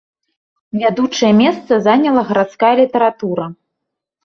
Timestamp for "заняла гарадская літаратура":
1.89-3.45